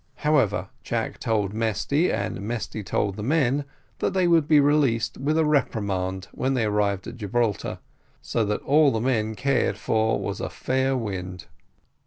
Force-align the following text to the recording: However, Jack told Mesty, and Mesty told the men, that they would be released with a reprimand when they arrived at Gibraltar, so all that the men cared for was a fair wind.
However, 0.25 0.69
Jack 0.81 1.19
told 1.19 1.53
Mesty, 1.53 2.11
and 2.11 2.41
Mesty 2.41 2.81
told 2.83 3.17
the 3.17 3.21
men, 3.21 3.65
that 3.99 4.13
they 4.15 4.27
would 4.27 4.47
be 4.47 4.59
released 4.59 5.15
with 5.19 5.37
a 5.37 5.45
reprimand 5.45 6.27
when 6.31 6.55
they 6.55 6.65
arrived 6.65 7.05
at 7.05 7.17
Gibraltar, 7.17 7.77
so 8.19 8.41
all 8.65 8.89
that 8.89 8.99
the 8.99 9.05
men 9.05 9.35
cared 9.35 9.77
for 9.77 10.19
was 10.19 10.41
a 10.41 10.49
fair 10.49 10.97
wind. 10.97 11.45